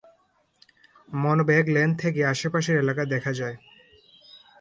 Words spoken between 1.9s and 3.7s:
থেকে আশেপাশের এলাকা দেখা যায়।